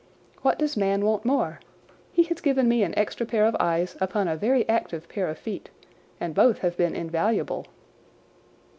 [0.41, 1.59] What does man want more?
[2.11, 5.37] He has given me an extra pair of eyes upon a very active pair of
[5.37, 5.69] feet,
[6.19, 7.67] and both have been invaluable."